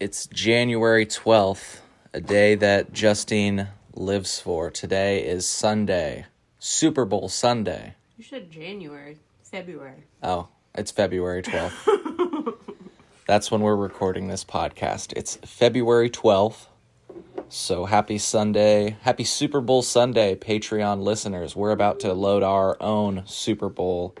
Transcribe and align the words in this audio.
It's 0.00 0.26
January 0.28 1.04
12th, 1.04 1.80
a 2.14 2.22
day 2.22 2.54
that 2.54 2.90
Justine 2.90 3.68
lives 3.92 4.40
for. 4.40 4.70
Today 4.70 5.22
is 5.22 5.44
Sunday, 5.44 6.24
Super 6.58 7.04
Bowl 7.04 7.28
Sunday. 7.28 7.96
You 8.16 8.24
said 8.24 8.50
January, 8.50 9.18
February. 9.42 10.04
Oh, 10.22 10.48
it's 10.74 10.90
February 10.90 11.42
12th. 11.42 12.56
That's 13.26 13.50
when 13.50 13.60
we're 13.60 13.76
recording 13.76 14.28
this 14.28 14.42
podcast. 14.42 15.12
It's 15.16 15.36
February 15.44 16.08
12th. 16.08 16.68
So 17.50 17.84
happy 17.84 18.16
Sunday. 18.16 18.96
Happy 19.02 19.24
Super 19.24 19.60
Bowl 19.60 19.82
Sunday, 19.82 20.34
Patreon 20.34 21.02
listeners. 21.02 21.54
We're 21.54 21.72
about 21.72 22.00
to 22.00 22.14
load 22.14 22.42
our 22.42 22.82
own 22.82 23.24
Super 23.26 23.68
Bowl 23.68 24.14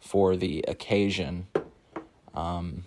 for 0.00 0.34
the 0.34 0.64
occasion. 0.66 1.48
Um, 2.34 2.84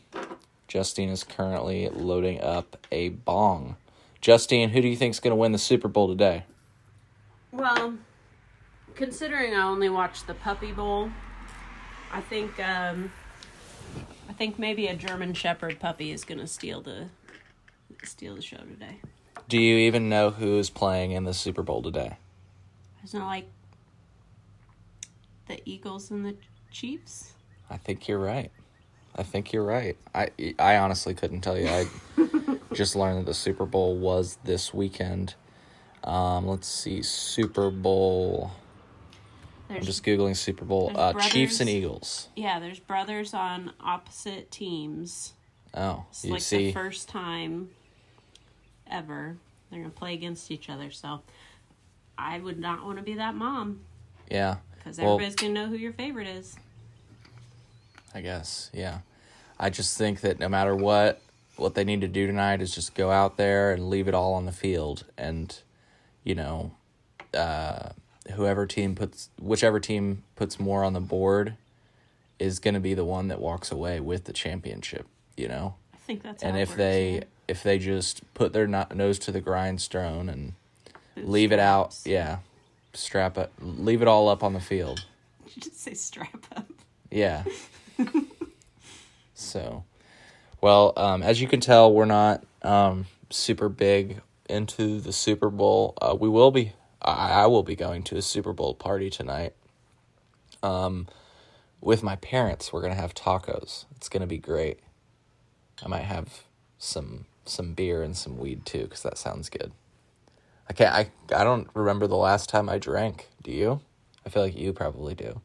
Justine 0.68 1.09
is 1.09 1.23
currently 1.23 1.89
loading 1.89 2.41
up 2.41 2.77
a 2.91 3.09
bong. 3.09 3.77
Justine, 4.21 4.70
who 4.70 4.81
do 4.81 4.88
you 4.88 4.98
think 4.98 5.12
is 5.12 5.20
going 5.20 5.31
to 5.31 5.35
win 5.35 5.52
the 5.52 5.57
Super 5.57 5.88
Bowl 5.88 6.07
today? 6.07 6.43
Well, 7.52 7.95
considering 8.95 9.53
I 9.53 9.63
only 9.63 9.90
watched 9.90 10.27
the 10.27 10.34
Puppy 10.34 10.71
Bowl, 10.71 11.09
I 12.12 12.21
think 12.21 12.59
um, 12.59 13.12
I 14.30 14.34
think 14.34 14.59
maybe 14.59 14.88
a 14.88 14.95
German 14.95 15.34
Shepherd 15.34 15.80
puppy 15.80 16.12
is 16.12 16.23
gonna 16.23 16.48
steal 16.48 16.81
the 16.81 17.07
steal 18.04 18.35
the 18.35 18.41
show 18.41 18.57
today. 18.57 18.99
Do 19.48 19.57
you 19.57 19.77
even 19.77 20.09
know 20.09 20.31
who 20.31 20.57
is 20.59 20.70
playing 20.70 21.12
in 21.12 21.23
the 21.23 21.34
Super 21.34 21.63
Bowl 21.63 21.81
today? 21.81 22.18
Isn't 23.04 23.21
it 23.21 23.26
like 23.26 23.49
the 25.48 25.62
Eagles 25.65 26.12
and 26.12 26.26
the 26.26 26.35
Chiefs? 26.71 27.34
I 27.70 27.77
think 27.77 28.07
you're 28.07 28.20
right. 28.20 28.52
I 29.17 29.23
think 29.23 29.52
you're 29.53 29.63
right. 29.63 29.98
I 30.13 30.30
I 30.59 30.77
honestly 30.77 31.13
couldn't 31.13 31.41
tell 31.41 31.57
you. 31.57 31.67
I 31.67 31.88
just 32.73 32.95
learned 32.95 33.20
that 33.20 33.26
the 33.26 33.34
Super 33.34 33.66
Bowl 33.66 33.95
was 33.98 34.38
this 34.43 34.73
weekend. 34.73 35.35
Um, 36.04 36.48
let's 36.48 36.68
see, 36.68 37.01
Super 37.01 37.70
Bowl. 37.70 38.51
There's, 39.68 39.79
I'm 39.79 39.85
just 39.85 40.04
googling 40.05 40.35
Super 40.38 40.63
Bowl. 40.63 40.91
Uh, 40.95 41.13
brothers. 41.13 41.32
Chiefs 41.32 41.60
and 41.60 41.70
Eagles. 41.70 42.29
yeah, 42.35 42.60
there's 42.60 42.79
brothers 42.79 43.34
on 43.34 43.73
opposite 43.82 44.49
teams. 44.51 45.34
Oh, 45.73 46.05
It's 46.10 46.23
you 46.23 46.32
like 46.32 46.41
see, 46.41 46.57
the 46.68 46.71
first 46.71 47.10
time 47.10 47.70
ever 48.90 49.35
they're 49.70 49.79
gonna 49.79 49.90
play 49.91 50.13
against 50.13 50.49
each 50.51 50.70
other. 50.70 50.91
So 50.91 51.21
I 52.18 52.40
would 52.40 52.60
not 52.60 52.85
want 52.85 52.98
to 52.98 53.04
be 53.04 53.15
that 53.15 53.35
mom 53.35 53.82
yeah. 54.32 54.57
because 54.76 54.98
Well- 54.98 55.15
everybody's 55.15 55.35
gonna 55.35 55.54
know 55.54 55.68
who 55.68 55.76
your 55.76 55.93
favorite 55.93 56.27
is. 56.27 56.55
I 58.13 58.22
guess, 58.22 58.70
yeah. 58.74 59.00
I 59.60 59.70
just 59.70 59.98
think 59.98 60.22
that 60.22 60.40
no 60.40 60.50
matter 60.50 60.76
what, 60.76 61.22
what 61.55 61.76
they 61.76 61.84
need 61.84 62.02
to 62.02 62.08
do 62.08 62.27
tonight 62.27 62.62
is 62.62 62.74
just 62.74 62.96
go 62.96 63.12
out 63.12 63.38
there 63.38 63.72
and 63.72 63.90
leave 63.90 64.08
it 64.08 64.13
all 64.13 64.34
on 64.34 64.46
the 64.46 64.52
field, 64.52 65.06
and 65.18 65.58
you 66.24 66.35
know, 66.35 66.72
uh, 67.34 67.90
whoever 68.34 68.66
team 68.66 68.96
puts, 68.96 69.30
whichever 69.40 69.80
team 69.80 70.24
puts 70.35 70.59
more 70.59 70.84
on 70.84 70.94
the 70.94 71.00
board, 71.00 71.56
is 72.40 72.59
going 72.59 72.74
to 72.74 72.80
be 72.80 72.94
the 72.94 73.06
one 73.06 73.28
that 73.30 73.40
walks 73.40 73.72
away 73.72 74.00
with 74.00 74.25
the 74.25 74.34
championship. 74.34 75.08
You 75.35 75.47
know, 75.47 75.75
I 75.94 75.97
think 75.97 76.24
that's 76.24 76.44
and 76.44 76.58
if 76.58 76.69
works, 76.69 76.78
they 76.78 77.13
yeah. 77.13 77.24
if 77.47 77.63
they 77.63 77.80
just 77.80 78.22
put 78.34 78.53
their 78.53 78.68
no- 78.68 78.88
nose 78.94 79.19
to 79.19 79.31
the 79.31 79.41
grindstone 79.41 80.30
and 80.30 80.53
leave 81.16 81.52
it 81.52 81.59
out, 81.59 81.96
yeah, 82.06 82.40
strap 82.94 83.38
it, 83.38 83.52
leave 83.59 84.02
it 84.02 84.08
all 84.08 84.30
up 84.30 84.44
on 84.44 84.53
the 84.53 84.62
field. 84.62 85.06
You 85.56 85.62
just 85.62 85.81
say 85.81 85.96
strap 85.96 86.46
up. 86.56 86.69
Yeah. 87.09 87.44
so, 89.34 89.84
well, 90.62 90.94
um, 90.97 91.23
as 91.23 91.41
you 91.41 91.47
can 91.47 91.59
tell, 91.59 91.91
we're 91.91 92.06
not 92.06 92.44
um, 92.62 93.06
super 93.29 93.69
big 93.69 94.22
into 94.50 95.00
the 95.00 95.13
Super 95.13 95.50
Bowl. 95.50 95.94
Uh, 96.01 96.16
we 96.19 96.29
will 96.29 96.51
be. 96.51 96.73
I, 97.01 97.44
I 97.44 97.45
will 97.47 97.63
be 97.63 97.75
going 97.75 98.03
to 98.03 98.17
a 98.17 98.22
Super 98.22 98.53
Bowl 98.53 98.73
party 98.73 99.09
tonight. 99.09 99.53
Um, 100.63 101.07
with 101.81 102.03
my 102.03 102.16
parents, 102.17 102.73
we're 102.73 102.81
gonna 102.81 102.95
have 102.95 103.13
tacos. 103.13 103.85
It's 103.95 104.09
gonna 104.09 104.27
be 104.27 104.38
great. 104.39 104.79
I 105.83 105.88
might 105.88 106.03
have 106.03 106.43
some 106.77 107.25
some 107.45 107.73
beer 107.73 108.01
and 108.01 108.16
some 108.16 108.38
weed 108.38 108.66
too, 108.66 108.83
because 108.83 109.03
that 109.03 109.17
sounds 109.17 109.49
good. 109.49 109.72
I 110.69 110.73
can't. 110.73 110.93
I 110.93 111.11
I 111.35 111.43
don't 111.43 111.69
remember 111.73 112.07
the 112.07 112.17
last 112.17 112.49
time 112.49 112.69
I 112.69 112.77
drank. 112.77 113.27
Do 113.43 113.51
you? 113.51 113.81
I 114.25 114.29
feel 114.29 114.43
like 114.43 114.57
you 114.57 114.73
probably 114.73 115.16
do. 115.16 115.41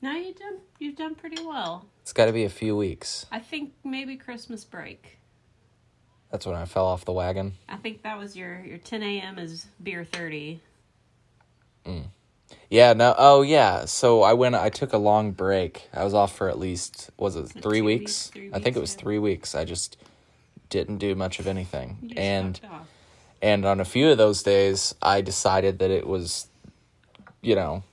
No, 0.00 0.12
you 0.12 0.32
done. 0.34 0.58
You've 0.78 0.96
done 0.96 1.14
pretty 1.14 1.44
well. 1.44 1.86
It's 2.02 2.12
got 2.12 2.26
to 2.26 2.32
be 2.32 2.44
a 2.44 2.50
few 2.50 2.76
weeks. 2.76 3.26
I 3.32 3.40
think 3.40 3.72
maybe 3.84 4.16
Christmas 4.16 4.64
break. 4.64 5.18
That's 6.30 6.46
when 6.46 6.54
I 6.54 6.66
fell 6.66 6.86
off 6.86 7.04
the 7.04 7.12
wagon. 7.12 7.54
I 7.68 7.76
think 7.76 8.02
that 8.02 8.18
was 8.18 8.36
your 8.36 8.60
your 8.60 8.78
10 8.78 9.02
a.m. 9.02 9.38
is 9.38 9.66
beer 9.82 10.04
30. 10.04 10.60
Mm. 11.86 12.04
Yeah, 12.70 12.92
no. 12.92 13.14
Oh, 13.16 13.42
yeah. 13.42 13.86
So 13.86 14.22
I 14.22 14.34
went. 14.34 14.54
I 14.54 14.68
took 14.68 14.92
a 14.92 14.98
long 14.98 15.32
break. 15.32 15.88
I 15.92 16.04
was 16.04 16.14
off 16.14 16.36
for 16.36 16.48
at 16.48 16.58
least 16.58 17.10
was 17.16 17.36
it 17.36 17.46
it 17.56 17.62
three 17.62 17.78
two 17.78 17.84
weeks? 17.84 18.02
weeks? 18.02 18.26
Three 18.28 18.50
I 18.52 18.58
think 18.60 18.76
it 18.76 18.80
was 18.80 18.94
yeah. 18.94 19.00
three 19.00 19.18
weeks. 19.18 19.54
I 19.54 19.64
just 19.64 19.96
didn't 20.68 20.98
do 20.98 21.14
much 21.14 21.38
of 21.38 21.46
anything, 21.46 22.12
and 22.16 22.60
and 23.40 23.64
on 23.64 23.80
a 23.80 23.84
few 23.84 24.10
of 24.10 24.18
those 24.18 24.42
days, 24.42 24.94
I 25.00 25.20
decided 25.22 25.78
that 25.78 25.90
it 25.90 26.06
was, 26.06 26.48
you 27.40 27.54
know, 27.54 27.84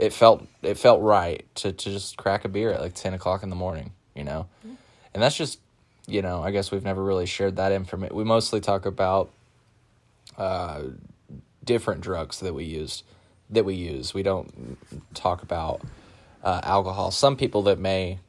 it 0.00 0.14
felt 0.14 0.46
it 0.62 0.78
felt 0.78 1.02
right 1.02 1.44
to 1.56 1.72
to 1.72 1.90
just 1.90 2.16
crack 2.16 2.46
a 2.46 2.48
beer 2.48 2.72
at 2.72 2.80
like 2.80 2.94
ten 2.94 3.12
o'clock 3.12 3.42
in 3.42 3.50
the 3.50 3.56
morning. 3.56 3.92
You 4.14 4.24
know, 4.24 4.46
and 5.12 5.22
that's 5.22 5.36
just 5.36 5.60
you 6.06 6.22
know. 6.22 6.42
I 6.42 6.50
guess 6.50 6.72
we've 6.72 6.82
never 6.82 7.04
really 7.04 7.26
shared 7.26 7.56
that 7.56 7.70
information. 7.70 8.16
We 8.16 8.24
mostly 8.24 8.60
talk 8.60 8.86
about 8.86 9.30
uh, 10.38 10.84
different 11.62 12.00
drugs 12.00 12.40
that 12.40 12.54
we 12.54 12.64
used 12.64 13.04
that 13.50 13.66
we 13.66 13.74
use. 13.74 14.14
We 14.14 14.22
don't 14.22 14.78
talk 15.12 15.42
about 15.42 15.82
uh, 16.42 16.60
alcohol. 16.62 17.10
Some 17.10 17.36
people 17.36 17.62
that 17.64 17.78
may, 17.78 18.20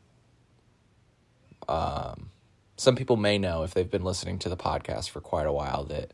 um, 1.69 2.31
some 2.75 2.97
people 2.97 3.15
may 3.15 3.37
know 3.37 3.63
if 3.63 3.73
they've 3.73 3.89
been 3.89 4.03
listening 4.03 4.39
to 4.39 4.49
the 4.49 4.57
podcast 4.57 5.09
for 5.09 5.21
quite 5.21 5.47
a 5.47 5.53
while 5.53 5.85
that 5.85 6.11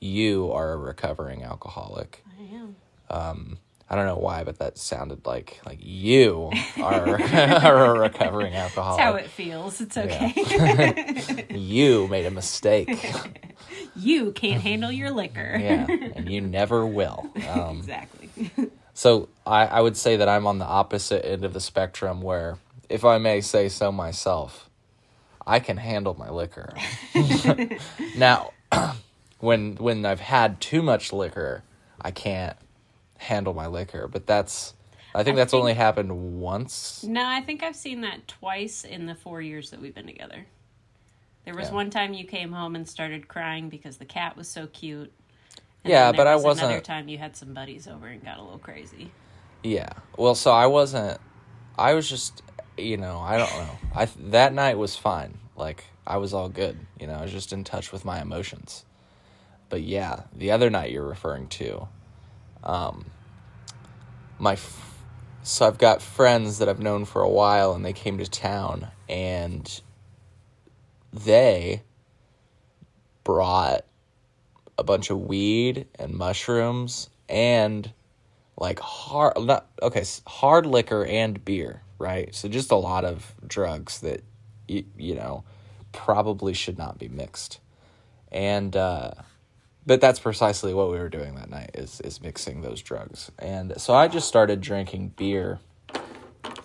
you 0.00 0.52
are 0.52 0.72
a 0.72 0.76
recovering 0.76 1.42
alcoholic. 1.44 2.22
I 2.38 2.54
am. 2.54 2.76
Um, 3.10 3.58
I 3.90 3.94
don't 3.94 4.04
know 4.04 4.18
why, 4.18 4.44
but 4.44 4.58
that 4.58 4.76
sounded 4.76 5.24
like 5.24 5.60
like 5.64 5.78
you 5.80 6.50
are, 6.76 7.22
are 7.22 7.96
a 7.96 7.98
recovering 7.98 8.54
alcoholic. 8.54 8.98
That's 8.98 9.02
how 9.02 9.14
it 9.14 9.30
feels. 9.30 9.80
It's 9.80 9.96
okay. 9.96 11.46
you 11.54 12.06
made 12.08 12.26
a 12.26 12.30
mistake. 12.30 13.14
you 13.96 14.32
can't 14.32 14.60
handle 14.60 14.92
your 14.92 15.10
liquor. 15.10 15.56
yeah, 15.58 15.86
and 15.88 16.28
you 16.28 16.42
never 16.42 16.84
will. 16.84 17.30
Um, 17.48 17.78
exactly. 17.78 18.28
So 18.92 19.30
I, 19.46 19.66
I 19.66 19.80
would 19.80 19.96
say 19.96 20.16
that 20.16 20.28
I'm 20.28 20.46
on 20.46 20.58
the 20.58 20.66
opposite 20.66 21.24
end 21.24 21.44
of 21.44 21.54
the 21.54 21.60
spectrum 21.60 22.20
where, 22.20 22.58
if 22.90 23.04
I 23.04 23.16
may 23.18 23.40
say 23.40 23.70
so 23.70 23.90
myself, 23.90 24.68
I 25.46 25.60
can 25.60 25.78
handle 25.78 26.14
my 26.14 26.28
liquor. 26.28 26.74
now, 28.16 28.52
when 29.38 29.76
when 29.76 30.04
I've 30.04 30.20
had 30.20 30.60
too 30.60 30.82
much 30.82 31.10
liquor, 31.10 31.62
I 32.02 32.10
can't 32.10 32.56
handle 33.18 33.54
my 33.54 33.66
liquor. 33.66 34.08
But 34.08 34.26
that's 34.26 34.74
I 35.14 35.22
think 35.22 35.34
I 35.34 35.38
that's 35.38 35.50
think- 35.52 35.60
only 35.60 35.74
happened 35.74 36.40
once. 36.40 37.04
No, 37.04 37.24
I 37.24 37.40
think 37.42 37.62
I've 37.62 37.76
seen 37.76 38.00
that 38.02 38.26
twice 38.26 38.84
in 38.84 39.06
the 39.06 39.14
four 39.14 39.40
years 39.42 39.70
that 39.70 39.80
we've 39.80 39.94
been 39.94 40.06
together. 40.06 40.46
There 41.44 41.54
was 41.54 41.68
Yeah. 41.68 41.74
one 41.74 41.90
time 41.90 42.12
you 42.14 42.24
came 42.26 42.52
home 42.52 42.76
and 42.76 42.86
started 42.88 43.26
crying 43.28 43.68
because 43.68 43.96
the 43.96 44.04
cat 44.04 44.36
was 44.36 44.48
so 44.48 44.66
cute. 44.66 45.12
And 45.84 45.90
Yeah, 45.92 46.12
but 46.12 46.26
I 46.26 46.34
was 46.34 46.44
Another 46.44 46.66
wasn't- 46.74 46.84
time 46.84 47.08
you 47.08 47.18
had 47.18 47.36
some 47.36 47.54
buddies 47.54 47.86
over 47.88 48.06
and 48.06 48.22
got 48.24 48.38
a 48.38 48.42
little 48.42 48.58
crazy. 48.58 49.10
Yeah. 49.62 49.88
Well, 50.16 50.34
so 50.34 50.50
I 50.52 50.66
wasn't. 50.66 51.20
I 51.78 51.94
was 51.94 52.08
just, 52.08 52.42
you 52.76 52.96
know, 52.96 53.18
I 53.20 53.38
don't 53.38 53.50
know. 53.52 53.78
I 53.94 54.04
that 54.30 54.52
night 54.52 54.76
was 54.78 54.96
fine. 54.96 55.38
Like 55.56 55.84
I 56.06 56.18
was 56.18 56.34
all 56.34 56.48
good. 56.48 56.78
You 57.00 57.06
know, 57.06 57.14
I 57.14 57.22
was 57.22 57.32
just 57.32 57.52
in 57.52 57.64
touch 57.64 57.92
with 57.92 58.04
my 58.04 58.20
emotions. 58.20 58.84
But 59.70 59.82
yeah, 59.82 60.22
the 60.34 60.50
other 60.50 60.70
night 60.70 60.90
you're 60.92 61.06
referring 61.06 61.48
to, 61.48 61.88
um, 62.64 63.06
my, 64.38 64.54
f- 64.54 64.98
so 65.42 65.66
I've 65.66 65.78
got 65.78 66.02
friends 66.02 66.58
that 66.58 66.68
I've 66.68 66.80
known 66.80 67.04
for 67.04 67.22
a 67.22 67.28
while, 67.28 67.72
and 67.74 67.84
they 67.84 67.92
came 67.92 68.18
to 68.18 68.26
town, 68.26 68.88
and 69.08 69.80
they 71.12 71.82
brought 73.24 73.84
a 74.76 74.84
bunch 74.84 75.10
of 75.10 75.20
weed 75.20 75.86
and 75.96 76.14
mushrooms 76.14 77.10
and 77.28 77.92
like 78.56 78.78
hard 78.78 79.36
not 79.38 79.66
okay 79.82 80.04
hard 80.26 80.64
liquor 80.64 81.04
and 81.04 81.44
beer 81.44 81.82
right? 81.98 82.34
So 82.34 82.48
just 82.48 82.70
a 82.70 82.76
lot 82.76 83.04
of 83.04 83.34
drugs 83.46 84.00
that 84.00 84.22
you, 84.66 84.84
you 84.96 85.14
know 85.14 85.44
probably 85.92 86.54
should 86.54 86.78
not 86.78 86.98
be 86.98 87.08
mixed. 87.08 87.60
And 88.30 88.76
uh 88.76 89.12
but 89.88 90.00
that's 90.02 90.20
precisely 90.20 90.74
what 90.74 90.90
we 90.92 90.98
were 90.98 91.10
doing 91.10 91.34
that 91.36 91.50
night 91.50 91.72
is 91.74 92.00
is 92.02 92.22
mixing 92.22 92.62
those 92.62 92.82
drugs 92.82 93.32
and 93.40 93.74
so 93.80 93.94
i 93.94 94.08
just 94.08 94.28
started 94.28 94.60
drinking 94.60 95.08
beer 95.16 95.60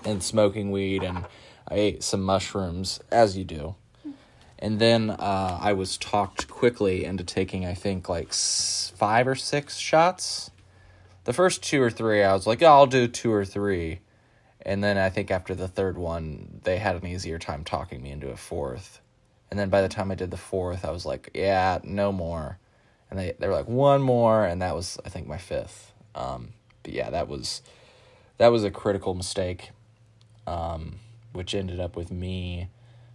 and 0.05 0.23
smoking 0.23 0.71
weed 0.71 1.03
and 1.03 1.25
i 1.69 1.75
ate 1.75 2.03
some 2.03 2.21
mushrooms 2.23 2.99
as 3.11 3.37
you 3.37 3.45
do 3.45 3.75
And 4.59 4.79
then 4.79 5.09
uh, 5.11 5.59
I 5.61 5.73
was 5.73 5.97
talked 5.97 6.47
quickly 6.47 7.03
into 7.05 7.23
taking, 7.25 7.65
I 7.65 7.73
think, 7.75 8.07
like 8.09 8.29
s- 8.29 8.93
five 8.95 9.27
or 9.27 9.35
six 9.35 9.77
shots. 9.77 10.51
The 11.25 11.33
first 11.33 11.63
two 11.63 11.81
or 11.83 11.91
three, 11.91 12.23
I 12.23 12.33
was 12.33 12.47
like, 12.47 12.63
oh, 12.63 12.67
I'll 12.67 12.87
do 12.87 13.07
two 13.09 13.33
or 13.33 13.45
three. 13.45 13.99
And 14.65 14.81
then 14.83 14.97
I 14.97 15.09
think 15.09 15.31
after 15.31 15.55
the 15.55 15.67
third 15.67 15.97
one, 15.97 16.61
they 16.63 16.77
had 16.79 16.95
an 16.95 17.05
easier 17.07 17.39
time 17.39 17.65
talking 17.65 18.01
me 18.01 18.11
into 18.11 18.29
a 18.31 18.37
fourth. 18.37 19.01
And 19.51 19.59
then 19.59 19.69
by 19.69 19.81
the 19.81 19.89
time 19.89 20.11
I 20.11 20.15
did 20.15 20.31
the 20.31 20.37
fourth, 20.37 20.85
I 20.85 20.91
was 20.91 21.05
like, 21.05 21.31
yeah, 21.35 21.79
no 21.83 22.13
more. 22.13 22.57
And 23.13 23.21
they, 23.21 23.35
they 23.37 23.47
were 23.47 23.53
like, 23.53 23.67
one 23.67 24.01
more. 24.01 24.43
And 24.43 24.59
that 24.63 24.73
was, 24.73 24.97
I 25.05 25.09
think, 25.09 25.27
my 25.27 25.37
fifth. 25.37 25.93
Um, 26.15 26.53
but 26.81 26.93
yeah, 26.93 27.11
that 27.11 27.27
was 27.27 27.61
that 28.39 28.47
was 28.47 28.63
a 28.63 28.71
critical 28.71 29.13
mistake, 29.13 29.69
um, 30.47 30.95
which 31.31 31.53
ended 31.53 31.79
up 31.79 31.95
with 31.95 32.11
me 32.11 32.69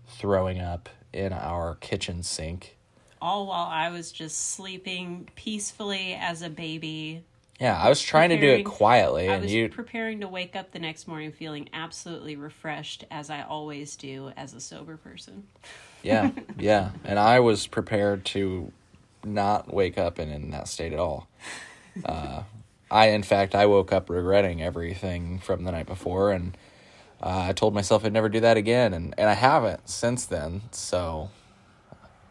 throwing 0.06 0.60
up 0.60 0.88
in 1.12 1.32
our 1.32 1.74
kitchen 1.74 2.22
sink. 2.22 2.76
All 3.20 3.48
while 3.48 3.66
I 3.66 3.90
was 3.90 4.12
just 4.12 4.52
sleeping 4.52 5.28
peacefully 5.34 6.14
as 6.14 6.42
a 6.42 6.48
baby. 6.48 7.24
Yeah, 7.58 7.76
I 7.76 7.88
was 7.88 8.00
trying 8.00 8.30
to 8.30 8.40
do 8.40 8.46
it 8.46 8.62
quietly, 8.62 9.28
I 9.28 9.34
and 9.34 9.42
was 9.42 9.52
you 9.52 9.68
preparing 9.68 10.20
to 10.20 10.28
wake 10.28 10.54
up 10.54 10.70
the 10.70 10.78
next 10.78 11.08
morning 11.08 11.32
feeling 11.32 11.68
absolutely 11.72 12.36
refreshed, 12.36 13.04
as 13.10 13.30
I 13.30 13.42
always 13.42 13.96
do 13.96 14.30
as 14.36 14.54
a 14.54 14.60
sober 14.60 14.96
person. 14.96 15.48
Yeah, 16.04 16.30
yeah. 16.56 16.92
And 17.04 17.18
I 17.18 17.40
was 17.40 17.66
prepared 17.66 18.24
to 18.26 18.70
not 19.24 19.72
wake 19.72 19.98
up 19.98 20.18
in, 20.18 20.30
in 20.30 20.50
that 20.50 20.68
state 20.68 20.92
at 20.92 20.98
all. 20.98 21.28
Uh, 22.04 22.42
I, 22.90 23.08
in 23.08 23.22
fact, 23.22 23.54
I 23.54 23.66
woke 23.66 23.92
up 23.92 24.08
regretting 24.08 24.62
everything 24.62 25.40
from 25.40 25.64
the 25.64 25.72
night 25.72 25.86
before, 25.86 26.32
and 26.32 26.56
uh, 27.22 27.46
I 27.48 27.52
told 27.52 27.74
myself 27.74 28.04
I'd 28.04 28.12
never 28.12 28.28
do 28.28 28.40
that 28.40 28.56
again, 28.56 28.94
and, 28.94 29.14
and 29.18 29.28
I 29.28 29.34
haven't 29.34 29.88
since 29.88 30.24
then. 30.24 30.62
So, 30.70 31.30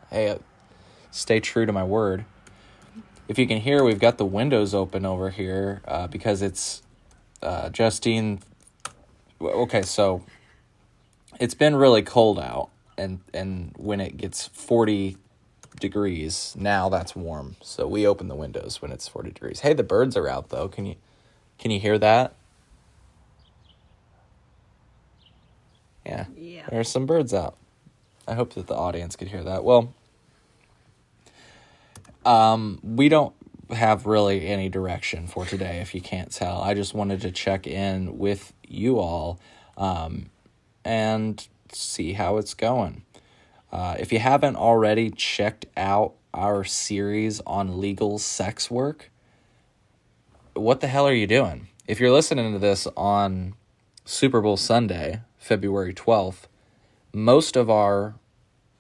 hey, 0.10 0.30
uh, 0.30 0.38
stay 1.12 1.40
true 1.40 1.66
to 1.66 1.74
my 1.74 1.84
word. 1.84 2.26
If 3.28 3.38
you 3.38 3.46
can 3.46 3.60
hear, 3.60 3.84
we've 3.84 4.00
got 4.00 4.18
the 4.18 4.26
windows 4.26 4.74
open 4.74 5.06
over 5.06 5.30
here 5.30 5.82
uh, 5.88 6.08
because 6.08 6.42
it's 6.42 6.82
uh, 7.42 7.70
Justine. 7.70 8.40
Okay, 9.42 9.82
so 9.82 10.24
it's 11.40 11.54
been 11.54 11.76
really 11.76 12.02
cold 12.02 12.40
out 12.40 12.70
and 12.98 13.20
and 13.34 13.74
when 13.78 14.02
it 14.02 14.18
gets 14.18 14.48
40 14.48 15.18
degrees. 15.80 16.56
Now 16.58 16.90
that's 16.90 17.16
warm. 17.16 17.56
So 17.62 17.88
we 17.88 18.06
open 18.08 18.28
the 18.28 18.36
windows 18.36 18.82
when 18.82 18.92
it's 18.92 19.08
40 19.08 19.32
degrees. 19.32 19.62
Hey 19.62 19.74
the 19.74 19.84
birds 19.84 20.18
are 20.18 20.28
out 20.28 20.50
though. 20.50 20.68
Can 20.68 20.86
you 20.86 20.96
can 21.58 21.72
you 21.72 21.80
hear 21.80 21.98
that? 21.98 22.36
Yeah. 26.06 26.26
Yeah. 26.38 26.68
there's 26.70 26.90
some 26.90 27.06
birds 27.06 27.34
out. 27.34 27.58
I 28.28 28.34
hope 28.36 28.54
that 28.54 28.68
the 28.68 28.76
audience 28.76 29.16
could 29.16 29.28
hear 29.28 29.44
that. 29.44 29.64
Well 29.64 29.94
um 32.26 32.80
we 32.84 33.10
don't 33.10 33.34
have 33.70 34.06
really 34.06 34.48
any 34.48 34.70
direction 34.70 35.28
for 35.28 35.46
today 35.46 35.80
if 35.80 35.94
you 35.94 36.02
can't 36.02 36.32
tell. 36.32 36.62
I 36.62 36.74
just 36.74 36.94
wanted 36.94 37.22
to 37.22 37.32
check 37.32 37.68
in 37.68 38.18
with 38.18 38.54
you 38.68 39.00
all 39.00 39.40
um 39.78 40.30
and 40.86 41.46
see 41.72 42.14
how 42.14 42.38
it's 42.38 42.54
going. 42.54 43.04
Uh, 43.72 43.96
if 44.00 44.12
you 44.12 44.20
haven't 44.20 44.56
already 44.56 45.10
checked 45.10 45.66
out 45.76 46.14
our 46.34 46.64
series 46.64 47.42
on 47.46 47.80
legal 47.80 48.18
sex 48.18 48.72
work, 48.72 49.12
what 50.54 50.82
the 50.82 50.88
hell 50.88 51.08
are 51.08 51.14
you 51.14 51.28
doing? 51.28 51.68
If 51.88 52.00
you're 52.00 52.12
listening 52.12 52.54
to 52.54 52.60
this 52.60 52.88
on 52.96 53.54
Super 54.06 54.42
Bowl 54.42 54.58
Sunday, 54.58 55.22
February 55.38 55.94
12th, 55.94 56.48
most 57.14 57.56
of 57.56 57.70
our 57.70 58.16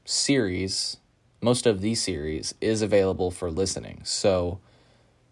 series, 0.05 0.97
most 1.41 1.65
of 1.65 1.81
the 1.81 1.95
series, 1.95 2.53
is 2.61 2.81
available 2.81 3.31
for 3.31 3.51
listening. 3.51 4.01
So 4.03 4.59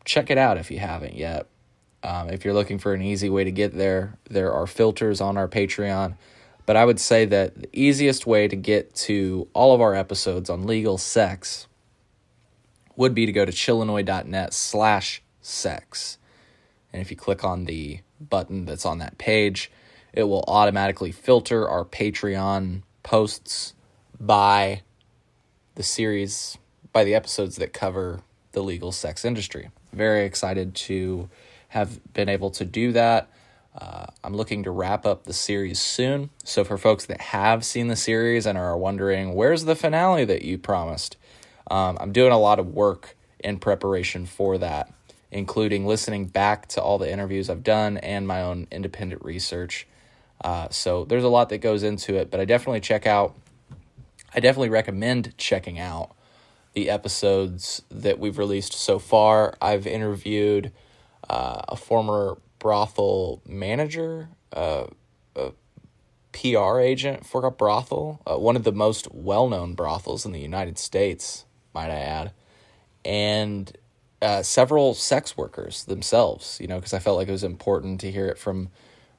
check 0.03 0.29
it 0.29 0.37
out 0.37 0.57
if 0.57 0.69
you 0.69 0.79
haven't 0.79 1.15
yet. 1.15 1.47
Um, 2.03 2.29
if 2.29 2.45
you're 2.45 2.53
looking 2.53 2.77
for 2.77 2.93
an 2.93 3.01
easy 3.01 3.29
way 3.29 3.43
to 3.43 3.51
get 3.51 3.73
there, 3.73 4.17
there 4.29 4.53
are 4.53 4.67
filters 4.67 5.21
on 5.21 5.37
our 5.37 5.47
Patreon. 5.47 6.15
But 6.65 6.75
I 6.75 6.85
would 6.85 6.99
say 6.99 7.25
that 7.25 7.61
the 7.61 7.69
easiest 7.73 8.25
way 8.25 8.47
to 8.47 8.55
get 8.55 8.95
to 8.95 9.47
all 9.53 9.73
of 9.73 9.81
our 9.81 9.93
episodes 9.93 10.49
on 10.49 10.65
legal 10.65 10.97
sex 10.97 11.67
would 12.95 13.13
be 13.13 13.25
to 13.25 13.31
go 13.31 13.45
to 13.45 13.51
chillinois.net 13.51 14.53
slash 14.53 15.21
sex. 15.41 16.17
And 16.91 17.01
if 17.01 17.11
you 17.11 17.17
click 17.17 17.43
on 17.43 17.65
the 17.65 17.99
button 18.19 18.65
that's 18.65 18.85
on 18.85 18.99
that 18.99 19.17
page, 19.17 19.71
it 20.13 20.23
will 20.23 20.43
automatically 20.47 21.11
filter 21.11 21.67
our 21.67 21.85
Patreon 21.85 22.83
posts 23.03 23.73
by 24.19 24.81
the 25.75 25.83
series, 25.83 26.57
by 26.93 27.03
the 27.03 27.13
episodes 27.13 27.57
that 27.57 27.73
cover 27.73 28.21
the 28.53 28.63
legal 28.63 28.91
sex 28.91 29.25
industry. 29.25 29.69
Very 29.91 30.25
excited 30.25 30.73
to 30.75 31.29
have 31.69 31.99
been 32.13 32.29
able 32.29 32.49
to 32.51 32.63
do 32.63 32.93
that. 32.93 33.29
Uh, 33.77 34.05
I'm 34.23 34.35
looking 34.35 34.63
to 34.63 34.71
wrap 34.71 35.05
up 35.05 35.25
the 35.25 35.33
series 35.33 35.79
soon. 35.79 36.29
So, 36.45 36.63
for 36.63 36.77
folks 36.77 37.05
that 37.07 37.19
have 37.19 37.65
seen 37.65 37.89
the 37.89 37.97
series 37.97 38.45
and 38.45 38.57
are 38.57 38.77
wondering, 38.77 39.33
where's 39.33 39.65
the 39.65 39.75
finale 39.75 40.23
that 40.25 40.43
you 40.43 40.57
promised? 40.57 41.17
Um, 41.69 41.97
I'm 41.99 42.13
doing 42.13 42.31
a 42.31 42.39
lot 42.39 42.57
of 42.57 42.73
work 42.73 43.17
in 43.39 43.59
preparation 43.59 44.25
for 44.25 44.57
that, 44.59 44.93
including 45.29 45.85
listening 45.85 46.27
back 46.27 46.67
to 46.69 46.81
all 46.81 46.97
the 46.97 47.11
interviews 47.11 47.49
I've 47.49 47.63
done 47.63 47.97
and 47.97 48.25
my 48.25 48.41
own 48.41 48.67
independent 48.71 49.25
research. 49.25 49.87
Uh, 50.41 50.69
so, 50.69 51.03
there's 51.03 51.25
a 51.25 51.29
lot 51.29 51.49
that 51.49 51.57
goes 51.57 51.83
into 51.83 52.15
it, 52.15 52.31
but 52.31 52.39
I 52.39 52.45
definitely 52.45 52.79
check 52.79 53.05
out, 53.05 53.35
I 54.33 54.39
definitely 54.39 54.69
recommend 54.69 55.37
checking 55.37 55.79
out 55.79 56.15
the 56.75 56.89
episodes 56.89 57.81
that 57.91 58.19
we've 58.19 58.37
released 58.37 58.71
so 58.71 58.99
far. 58.99 59.57
I've 59.61 59.85
interviewed 59.85 60.71
uh, 61.29 61.61
a 61.67 61.75
former 61.75 62.37
brothel 62.59 63.41
manager, 63.45 64.29
uh, 64.53 64.85
a 65.35 65.51
PR 66.31 66.79
agent 66.79 67.25
for 67.25 67.45
a 67.45 67.51
brothel, 67.51 68.21
uh, 68.25 68.37
one 68.37 68.55
of 68.55 68.63
the 68.63 68.71
most 68.71 69.07
well 69.11 69.47
known 69.49 69.73
brothels 69.73 70.25
in 70.25 70.31
the 70.31 70.39
United 70.39 70.77
States, 70.77 71.45
might 71.73 71.91
I 71.91 71.99
add, 71.99 72.31
and 73.03 73.77
uh, 74.21 74.41
several 74.41 74.93
sex 74.93 75.37
workers 75.37 75.83
themselves, 75.85 76.57
you 76.59 76.67
know, 76.67 76.77
because 76.77 76.93
I 76.93 76.99
felt 76.99 77.17
like 77.17 77.27
it 77.27 77.31
was 77.31 77.43
important 77.43 78.01
to 78.01 78.11
hear 78.11 78.27
it 78.27 78.37
from 78.37 78.69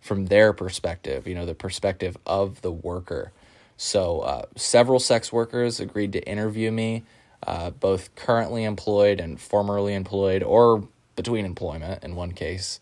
from 0.00 0.26
their 0.26 0.52
perspective, 0.52 1.26
you 1.26 1.34
know, 1.34 1.46
the 1.46 1.54
perspective 1.54 2.16
of 2.26 2.62
the 2.62 2.70
worker. 2.70 3.32
So, 3.76 4.20
uh, 4.20 4.42
several 4.54 5.00
sex 5.00 5.32
workers 5.32 5.80
agreed 5.80 6.12
to 6.12 6.28
interview 6.28 6.70
me, 6.70 7.04
uh, 7.46 7.70
both 7.70 8.14
currently 8.14 8.64
employed 8.64 9.20
and 9.20 9.40
formerly 9.40 9.94
employed, 9.94 10.42
or 10.42 10.88
between 11.16 11.44
employment 11.44 12.04
in 12.04 12.14
one 12.14 12.32
case. 12.32 12.80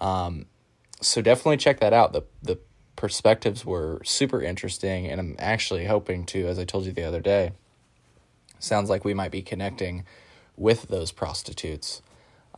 Um, 0.00 0.46
so 1.00 1.22
definitely 1.22 1.56
check 1.56 1.80
that 1.80 1.92
out. 1.92 2.12
The 2.12 2.22
the 2.42 2.58
perspectives 2.96 3.64
were 3.64 4.02
super 4.04 4.42
interesting, 4.42 5.06
and 5.06 5.20
I'm 5.20 5.36
actually 5.38 5.86
hoping 5.86 6.26
to, 6.26 6.46
as 6.46 6.58
I 6.58 6.64
told 6.64 6.84
you 6.84 6.92
the 6.92 7.04
other 7.04 7.20
day, 7.20 7.52
sounds 8.58 8.90
like 8.90 9.04
we 9.04 9.14
might 9.14 9.30
be 9.30 9.42
connecting 9.42 10.04
with 10.56 10.82
those 10.88 11.10
prostitutes, 11.10 12.02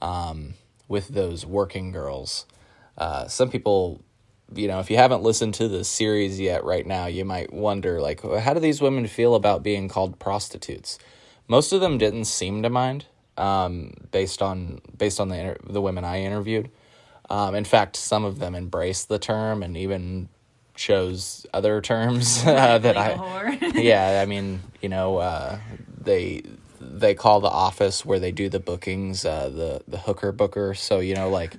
um, 0.00 0.54
with 0.88 1.08
those 1.08 1.46
working 1.46 1.92
girls. 1.92 2.44
Uh, 2.99 3.28
some 3.28 3.50
people, 3.50 4.02
you 4.52 4.66
know, 4.66 4.80
if 4.80 4.90
you 4.90 4.96
haven't 4.96 5.22
listened 5.22 5.54
to 5.54 5.68
the 5.68 5.84
series 5.84 6.40
yet, 6.40 6.64
right 6.64 6.87
now, 6.87 7.06
you 7.06 7.25
might 7.25 7.52
wonder, 7.52 8.00
like, 8.00 8.20
how 8.40 8.52
do 8.52 8.58
these 8.58 8.80
women 8.80 9.06
feel 9.06 9.37
about 9.37 9.62
being 9.62 9.88
called 9.88 10.18
prostitutes? 10.18 10.99
Most 11.46 11.72
of 11.72 11.80
them 11.80 11.99
didn't 11.99 12.25
seem 12.25 12.64
to 12.64 12.68
mind, 12.70 13.06
um, 13.37 13.92
based 14.11 14.42
on 14.42 14.80
based 14.96 15.20
on 15.20 15.28
the 15.28 15.38
inter- 15.38 15.58
the 15.64 15.80
women 15.80 16.04
I 16.04 16.22
interviewed. 16.22 16.70
Um, 17.32 17.54
in 17.54 17.64
fact, 17.64 17.96
some 17.96 18.26
of 18.26 18.38
them 18.40 18.54
embrace 18.54 19.06
the 19.06 19.18
term 19.18 19.62
and 19.62 19.74
even 19.74 20.28
chose 20.74 21.46
other 21.54 21.80
terms 21.80 22.42
uh, 22.46 22.76
that 22.76 22.98
I. 22.98 23.14
Yeah, 23.74 24.20
I 24.22 24.26
mean, 24.26 24.60
you 24.82 24.90
know, 24.90 25.16
uh, 25.16 25.58
they 26.04 26.42
they 26.78 27.14
call 27.14 27.40
the 27.40 27.48
office 27.48 28.04
where 28.04 28.18
they 28.18 28.32
do 28.32 28.50
the 28.50 28.60
bookings 28.60 29.24
uh, 29.24 29.48
the 29.48 29.82
the 29.88 29.96
hooker 29.96 30.30
booker. 30.30 30.74
So 30.74 31.00
you 31.00 31.14
know, 31.14 31.30
like 31.30 31.56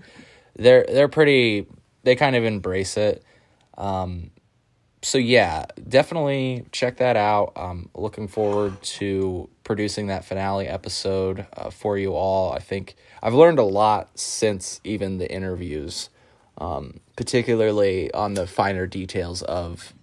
they're 0.55 0.85
they're 0.87 1.07
pretty. 1.07 1.65
They 2.03 2.15
kind 2.15 2.35
of 2.35 2.43
embrace 2.43 2.95
it. 2.95 3.23
Um, 3.75 4.29
so 5.03 5.17
yeah, 5.17 5.65
definitely 5.88 6.65
check 6.72 6.98
that 6.98 7.17
out. 7.17 7.51
I'm 7.57 7.89
looking 7.93 8.29
forward 8.29 8.81
to 8.83 9.50
producing 9.65 10.07
that 10.07 10.24
finale 10.24 10.67
episode 10.67 11.45
uh, 11.53 11.69
for 11.69 11.98
you 11.98 12.13
all. 12.13 12.53
I 12.53 12.60
think 12.60 12.95
I've 13.22 13.33
learned 13.33 13.60
a 13.60 13.63
lot 13.63 14.17
since 14.17 14.79
even 14.86 15.17
the 15.17 15.29
interviews, 15.29 16.10
um, 16.57 17.01
particularly 17.17 18.13
on 18.13 18.36
the 18.36 18.48
finer 18.48 18.88
details 18.88 19.41
of 19.41 19.93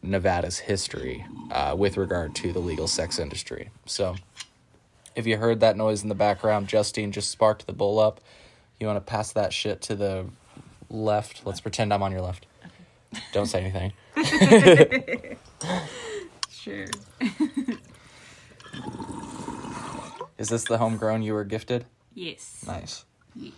Nevada's 0.00 0.60
history 0.60 1.26
uh, 1.50 1.74
with 1.76 1.96
regard 1.96 2.34
to 2.36 2.52
the 2.52 2.60
legal 2.60 2.86
sex 2.86 3.18
industry. 3.18 3.70
So, 3.84 4.14
if 5.16 5.26
you 5.26 5.38
heard 5.38 5.58
that 5.60 5.76
noise 5.76 6.04
in 6.04 6.08
the 6.08 6.14
background, 6.14 6.68
Justine 6.68 7.10
just 7.10 7.30
sparked 7.30 7.66
the 7.66 7.72
bull 7.72 7.98
up. 7.98 8.20
You 8.78 8.86
want 8.86 8.96
to 8.96 9.10
pass 9.10 9.32
that 9.32 9.52
shit 9.52 9.82
to 9.82 9.96
the 9.96 10.26
left? 10.88 11.44
Let's 11.44 11.60
pretend 11.60 11.92
I'm 11.92 12.02
on 12.02 12.12
your 12.12 12.22
left. 12.22 12.46
Don't 13.32 13.46
say 13.46 13.60
anything. 13.60 13.92
Sure. 16.60 16.84
Is 20.36 20.50
this 20.50 20.64
the 20.64 20.76
homegrown 20.76 21.22
you 21.22 21.32
were 21.32 21.44
gifted? 21.44 21.86
Yes. 22.14 22.62
Nice. 22.66 23.06
Yes. 23.34 23.54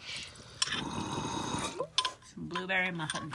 Some 2.32 2.46
blueberry 2.48 2.92
muffin. 2.92 3.34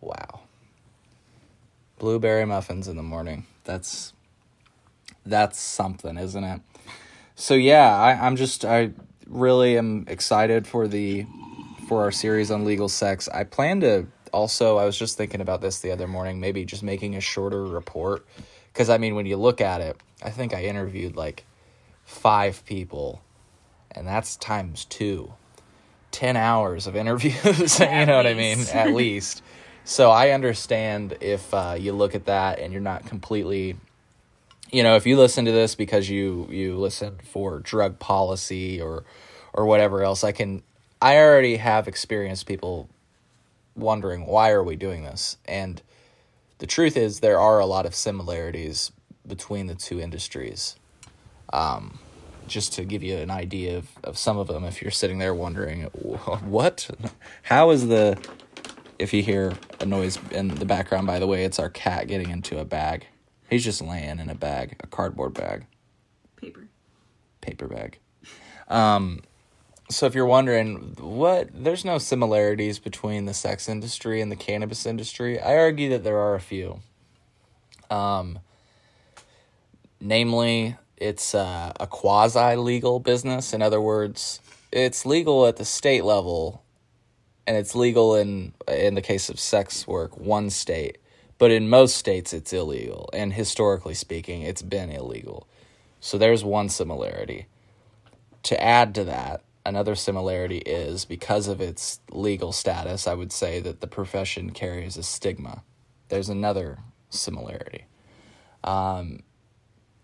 Wow. 0.00 0.40
Blueberry 2.00 2.44
muffins 2.44 2.88
in 2.88 2.96
the 2.96 3.04
morning. 3.04 3.46
That's 3.62 4.12
that's 5.24 5.60
something, 5.60 6.18
isn't 6.18 6.44
it? 6.44 6.60
So 7.36 7.54
yeah, 7.54 7.96
I, 7.96 8.26
I'm 8.26 8.34
just 8.34 8.64
I 8.64 8.90
really 9.28 9.78
am 9.78 10.04
excited 10.08 10.66
for 10.66 10.88
the 10.88 11.26
for 11.88 12.02
our 12.02 12.10
series 12.10 12.50
on 12.50 12.64
legal 12.64 12.88
sex. 12.88 13.28
I 13.28 13.44
plan 13.44 13.80
to 13.82 14.08
also 14.34 14.76
I 14.76 14.84
was 14.84 14.98
just 14.98 15.16
thinking 15.16 15.40
about 15.40 15.60
this 15.60 15.80
the 15.80 15.92
other 15.92 16.08
morning, 16.08 16.40
maybe 16.40 16.64
just 16.64 16.82
making 16.82 17.14
a 17.14 17.20
shorter 17.20 17.64
report. 17.64 18.26
Because 18.72 18.90
I 18.90 18.98
mean 18.98 19.14
when 19.14 19.26
you 19.26 19.36
look 19.36 19.60
at 19.60 19.80
it, 19.80 19.96
I 20.22 20.30
think 20.30 20.52
I 20.52 20.64
interviewed 20.64 21.16
like 21.16 21.44
five 22.04 22.66
people 22.66 23.22
and 23.92 24.06
that's 24.06 24.36
times 24.36 24.84
two. 24.84 25.32
10 26.10 26.36
hours 26.36 26.86
of 26.86 26.96
interviews, 27.02 27.80
you 27.80 28.06
know 28.06 28.16
what 28.16 28.26
I 28.26 28.34
mean? 28.34 28.58
At 28.72 28.92
least. 28.92 29.42
So 29.84 30.10
I 30.10 30.30
understand 30.30 31.16
if 31.20 31.52
uh, 31.52 31.76
you 31.78 31.92
look 31.92 32.14
at 32.14 32.26
that 32.26 32.58
and 32.58 32.72
you're 32.72 32.82
not 32.82 33.06
completely, 33.06 33.76
you 34.70 34.82
know, 34.82 34.96
if 34.96 35.06
you 35.06 35.16
listen 35.16 35.44
to 35.44 35.52
this 35.52 35.74
because 35.74 36.08
you 36.08 36.48
you 36.50 36.76
listen 36.76 37.18
for 37.30 37.58
drug 37.58 37.98
policy 37.98 38.80
or 38.80 39.04
or 39.52 39.66
whatever 39.66 40.02
else, 40.02 40.24
I 40.24 40.32
can. 40.32 40.62
I 41.02 41.18
already 41.18 41.56
have 41.56 41.86
experienced 41.86 42.46
people 42.46 42.88
wondering 43.76 44.26
why 44.26 44.50
are 44.50 44.62
we 44.62 44.76
doing 44.76 45.04
this, 45.04 45.36
and 45.46 45.82
the 46.58 46.66
truth 46.66 46.96
is 46.96 47.20
there 47.20 47.40
are 47.40 47.58
a 47.58 47.66
lot 47.66 47.86
of 47.86 47.94
similarities 47.94 48.92
between 49.26 49.66
the 49.66 49.74
two 49.74 50.00
industries. 50.00 50.76
Um, 51.52 51.98
just 52.46 52.74
to 52.74 52.84
give 52.84 53.02
you 53.02 53.16
an 53.16 53.30
idea 53.30 53.78
of, 53.78 53.88
of 54.02 54.18
some 54.18 54.36
of 54.36 54.48
them, 54.48 54.64
if 54.64 54.82
you're 54.82 54.90
sitting 54.90 55.18
there 55.18 55.34
wondering, 55.34 55.84
what? 55.84 56.90
How 57.44 57.70
is 57.70 57.88
the 57.88 58.18
if 58.98 59.12
you 59.12 59.22
hear 59.22 59.54
a 59.80 59.86
noise 59.86 60.18
in 60.30 60.48
the 60.48 60.64
background, 60.64 61.06
by 61.06 61.18
the 61.18 61.26
way, 61.26 61.44
it's 61.44 61.58
our 61.58 61.70
cat 61.70 62.06
getting 62.06 62.30
into 62.30 62.58
a 62.58 62.64
bag. 62.64 63.06
He's 63.50 63.64
just 63.64 63.82
laying 63.82 64.18
in 64.18 64.30
a 64.30 64.34
bag, 64.34 64.76
a 64.80 64.86
cardboard 64.86 65.34
bag, 65.34 65.66
Paper. 66.36 66.68
paper 67.40 67.68
bag. 67.68 67.98
Um, 68.68 69.22
so 69.88 70.06
if 70.06 70.14
you're 70.14 70.26
wondering 70.26 70.96
what, 70.98 71.48
there's 71.52 71.84
no 71.84 71.98
similarities 71.98 72.78
between 72.78 73.26
the 73.26 73.34
sex 73.34 73.68
industry 73.68 74.20
and 74.20 74.32
the 74.32 74.36
cannabis 74.36 74.86
industry. 74.86 75.40
I 75.40 75.56
argue 75.56 75.90
that 75.90 76.04
there 76.04 76.18
are 76.18 76.34
a 76.34 76.40
few. 76.40 76.80
Um, 77.90 78.38
namely, 80.00 80.76
it's 80.96 81.34
uh, 81.34 81.72
a 81.78 81.86
quasi 81.86 82.56
legal 82.56 82.98
business. 82.98 83.52
In 83.52 83.62
other 83.62 83.80
words, 83.80 84.40
it's 84.72 85.06
legal 85.06 85.46
at 85.46 85.56
the 85.56 85.64
state 85.64 86.04
level 86.04 86.64
and 87.46 87.56
it's 87.56 87.74
legal 87.74 88.14
in 88.14 88.52
in 88.68 88.94
the 88.94 89.02
case 89.02 89.28
of 89.28 89.38
sex 89.38 89.86
work 89.86 90.16
one 90.18 90.50
state 90.50 90.98
but 91.38 91.50
in 91.50 91.68
most 91.68 91.96
states 91.96 92.32
it's 92.32 92.52
illegal 92.52 93.08
and 93.12 93.32
historically 93.32 93.94
speaking 93.94 94.42
it's 94.42 94.62
been 94.62 94.90
illegal 94.90 95.46
so 96.00 96.18
there's 96.18 96.44
one 96.44 96.68
similarity 96.68 97.46
to 98.42 98.60
add 98.62 98.94
to 98.94 99.04
that 99.04 99.42
another 99.66 99.94
similarity 99.94 100.58
is 100.58 101.04
because 101.04 101.48
of 101.48 101.60
its 101.60 102.00
legal 102.10 102.52
status 102.52 103.06
i 103.06 103.14
would 103.14 103.32
say 103.32 103.60
that 103.60 103.80
the 103.80 103.86
profession 103.86 104.50
carries 104.50 104.96
a 104.96 105.02
stigma 105.02 105.62
there's 106.08 106.28
another 106.28 106.78
similarity 107.10 107.86
um, 108.64 109.20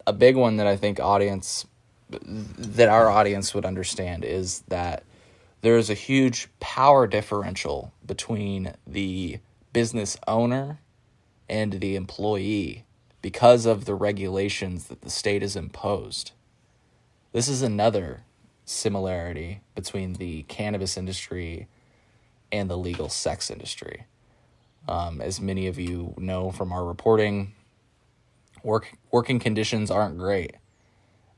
a 0.06 0.12
big 0.12 0.36
one 0.36 0.56
that 0.56 0.66
i 0.66 0.76
think 0.76 1.00
audience 1.00 1.66
that 2.10 2.88
our 2.88 3.08
audience 3.08 3.54
would 3.54 3.64
understand 3.64 4.24
is 4.24 4.60
that 4.68 5.04
there 5.62 5.76
is 5.76 5.90
a 5.90 5.94
huge 5.94 6.48
power 6.58 7.06
differential 7.06 7.92
between 8.04 8.74
the 8.86 9.38
business 9.72 10.16
owner 10.26 10.80
and 11.48 11.74
the 11.74 11.96
employee 11.96 12.84
because 13.22 13.66
of 13.66 13.84
the 13.84 13.94
regulations 13.94 14.86
that 14.86 15.02
the 15.02 15.10
state 15.10 15.42
has 15.42 15.56
imposed. 15.56 16.32
This 17.32 17.48
is 17.48 17.62
another 17.62 18.24
similarity 18.70 19.60
between 19.74 20.14
the 20.14 20.44
cannabis 20.44 20.96
industry 20.96 21.66
and 22.52 22.70
the 22.70 22.78
legal 22.78 23.08
sex 23.08 23.50
industry. 23.50 24.06
Um, 24.88 25.20
as 25.20 25.40
many 25.40 25.66
of 25.66 25.78
you 25.78 26.14
know 26.16 26.50
from 26.50 26.72
our 26.72 26.84
reporting, 26.84 27.52
work 28.62 28.96
working 29.10 29.38
conditions 29.38 29.90
aren't 29.90 30.18
great. 30.18 30.56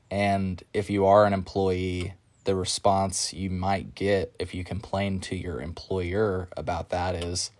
And 0.09 0.63
if 0.73 0.89
you 0.89 1.05
are 1.05 1.25
an 1.25 1.33
employee, 1.33 2.13
the 2.43 2.55
response 2.55 3.33
you 3.33 3.49
might 3.49 3.95
get 3.95 4.33
if 4.37 4.53
you 4.53 4.63
complain 4.63 5.19
to 5.21 5.35
your 5.35 5.61
employer 5.61 6.49
about 6.55 6.89
that 6.89 7.15
is 7.15 7.51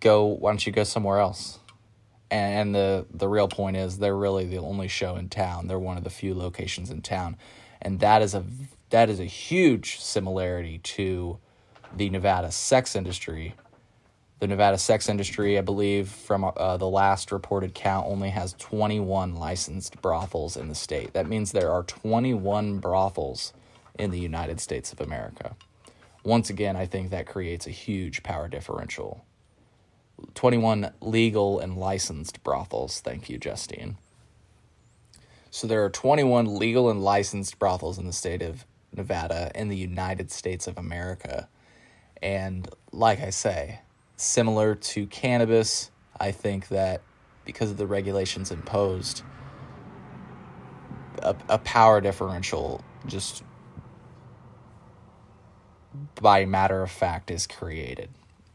go 0.00 0.24
why 0.24 0.50
don't 0.50 0.66
you 0.66 0.72
go 0.72 0.84
somewhere 0.84 1.18
else 1.18 1.58
and 2.30 2.74
the 2.74 3.04
the 3.12 3.28
real 3.28 3.48
point 3.48 3.76
is 3.76 3.98
they're 3.98 4.16
really 4.16 4.46
the 4.46 4.58
only 4.58 4.86
show 4.88 5.16
in 5.16 5.28
town 5.28 5.66
they're 5.66 5.78
one 5.78 5.96
of 5.96 6.04
the 6.04 6.10
few 6.10 6.34
locations 6.34 6.90
in 6.90 7.02
town 7.02 7.36
and 7.82 8.00
that 8.00 8.22
is 8.22 8.34
a 8.34 8.44
that 8.90 9.10
is 9.10 9.20
a 9.20 9.24
huge 9.24 10.00
similarity 10.00 10.78
to 10.78 11.38
the 11.94 12.08
Nevada 12.08 12.50
sex 12.50 12.96
industry 12.96 13.54
the 14.42 14.48
Nevada 14.48 14.76
sex 14.76 15.08
industry, 15.08 15.56
I 15.56 15.60
believe, 15.60 16.08
from 16.08 16.42
uh, 16.44 16.76
the 16.76 16.88
last 16.88 17.30
reported 17.30 17.74
count, 17.74 18.08
only 18.08 18.30
has 18.30 18.54
21 18.54 19.36
licensed 19.36 20.02
brothels 20.02 20.56
in 20.56 20.66
the 20.66 20.74
state. 20.74 21.12
That 21.12 21.28
means 21.28 21.52
there 21.52 21.70
are 21.70 21.84
21 21.84 22.80
brothels 22.80 23.52
in 23.96 24.10
the 24.10 24.18
United 24.18 24.58
States 24.58 24.92
of 24.92 25.00
America. 25.00 25.54
Once 26.24 26.50
again, 26.50 26.74
I 26.74 26.86
think 26.86 27.10
that 27.10 27.28
creates 27.28 27.68
a 27.68 27.70
huge 27.70 28.24
power 28.24 28.48
differential. 28.48 29.24
21 30.34 30.90
legal 31.00 31.60
and 31.60 31.76
licensed 31.76 32.42
brothels. 32.42 32.98
Thank 32.98 33.30
you, 33.30 33.38
Justine. 33.38 33.96
So 35.54 35.66
there 35.66 35.84
are 35.84 35.90
21 35.90 36.56
legal 36.56 36.88
and 36.88 37.04
licensed 37.04 37.58
brothels 37.58 37.98
in 37.98 38.06
the 38.06 38.12
state 38.14 38.40
of 38.40 38.64
Nevada 38.96 39.52
in 39.54 39.68
the 39.68 39.76
United 39.76 40.30
States 40.30 40.66
of 40.66 40.78
America. 40.78 41.46
And 42.22 42.66
like 42.90 43.20
I 43.20 43.28
say, 43.28 43.80
similar 44.16 44.74
to 44.74 45.06
cannabis, 45.08 45.90
I 46.18 46.32
think 46.32 46.68
that 46.68 47.02
because 47.44 47.70
of 47.70 47.76
the 47.76 47.86
regulations 47.86 48.50
imposed, 48.50 49.24
a, 51.18 51.36
a 51.50 51.58
power 51.58 52.00
differential 52.00 52.82
just 53.06 53.44
by 56.18 56.46
matter 56.46 56.80
of 56.80 56.90
fact 56.90 57.30
is 57.30 57.46
created. 57.46 58.08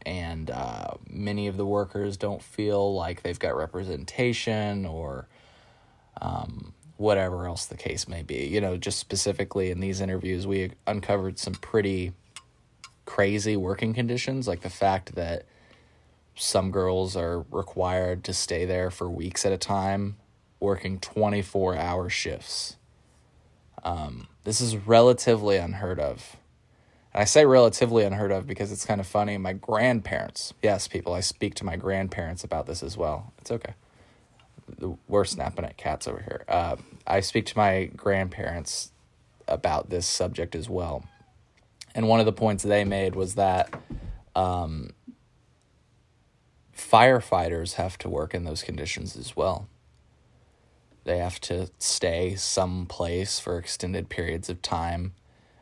And 0.04 0.50
uh, 0.50 0.94
many 1.08 1.46
of 1.46 1.58
the 1.58 1.66
workers 1.66 2.16
don't 2.16 2.42
feel 2.42 2.92
like 2.92 3.22
they've 3.22 3.38
got 3.38 3.56
representation 3.56 4.84
or 4.84 5.28
um, 6.20 6.74
whatever 6.98 7.46
else 7.46 7.64
the 7.64 7.76
case 7.76 8.06
may 8.06 8.22
be. 8.22 8.46
You 8.46 8.60
know, 8.60 8.76
just 8.76 8.98
specifically 8.98 9.70
in 9.70 9.80
these 9.80 10.00
interviews, 10.00 10.46
we 10.46 10.72
uncovered 10.86 11.38
some 11.38 11.54
pretty 11.54 12.12
crazy 13.06 13.56
working 13.56 13.94
conditions, 13.94 14.46
like 14.46 14.60
the 14.60 14.68
fact 14.68 15.14
that 15.14 15.44
some 16.34 16.70
girls 16.70 17.16
are 17.16 17.44
required 17.50 18.24
to 18.24 18.34
stay 18.34 18.64
there 18.64 18.90
for 18.90 19.08
weeks 19.08 19.46
at 19.46 19.52
a 19.52 19.58
time, 19.58 20.16
working 20.60 20.98
24 20.98 21.76
hour 21.76 22.08
shifts. 22.08 22.76
Um, 23.84 24.28
this 24.44 24.60
is 24.60 24.76
relatively 24.76 25.56
unheard 25.56 26.00
of. 26.00 26.36
And 27.14 27.22
I 27.22 27.24
say 27.24 27.46
relatively 27.46 28.04
unheard 28.04 28.32
of 28.32 28.46
because 28.46 28.72
it's 28.72 28.84
kind 28.84 29.00
of 29.00 29.06
funny. 29.06 29.38
My 29.38 29.52
grandparents, 29.52 30.52
yes, 30.62 30.88
people, 30.88 31.14
I 31.14 31.20
speak 31.20 31.54
to 31.56 31.64
my 31.64 31.76
grandparents 31.76 32.44
about 32.44 32.66
this 32.66 32.82
as 32.82 32.96
well. 32.96 33.32
It's 33.38 33.50
okay. 33.50 33.74
We're 35.08 35.24
snapping 35.24 35.64
at 35.64 35.76
cats 35.76 36.06
over 36.06 36.20
here. 36.20 36.44
Uh, 36.48 36.76
I 37.06 37.20
speak 37.20 37.46
to 37.46 37.58
my 37.58 37.86
grandparents 37.96 38.92
about 39.46 39.90
this 39.90 40.06
subject 40.06 40.54
as 40.54 40.68
well. 40.68 41.04
And 41.94 42.08
one 42.08 42.20
of 42.20 42.26
the 42.26 42.32
points 42.32 42.62
they 42.62 42.84
made 42.84 43.14
was 43.14 43.34
that 43.34 43.72
um, 44.36 44.90
firefighters 46.76 47.74
have 47.74 47.98
to 47.98 48.08
work 48.08 48.34
in 48.34 48.44
those 48.44 48.62
conditions 48.62 49.16
as 49.16 49.34
well. 49.36 49.68
They 51.04 51.18
have 51.18 51.40
to 51.42 51.70
stay 51.78 52.34
someplace 52.36 53.40
for 53.40 53.58
extended 53.58 54.08
periods 54.08 54.50
of 54.50 54.60
time. 54.60 55.14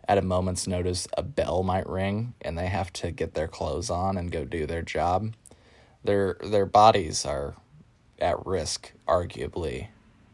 At 0.09 0.19
a 0.19 0.23
moment's 0.23 0.67
notice, 0.67 1.07
a 1.17 1.23
bell 1.23 1.63
might 1.63 1.89
ring, 1.89 2.35
and 2.43 2.59
they 2.59 2.67
have 2.67 2.93
to 2.95 3.11
get 3.11 3.35
their 3.35 3.49
clothes 3.49 3.91
on 3.91 4.17
and 4.17 4.31
go 4.31 4.45
do 4.45 4.67
their 4.67 4.83
job. 4.83 5.35
Their 6.05 6.37
their 6.43 6.67
bodies 6.67 7.25
are 7.25 7.55
at 8.19 8.45
risk, 8.47 8.93
arguably, 9.07 9.89